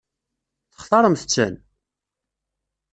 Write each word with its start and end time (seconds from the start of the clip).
Textaṛemt-ten? 0.73 1.55